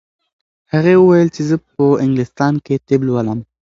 [0.73, 3.39] هغې وویل چې زه په انګلستان کې طب لولم.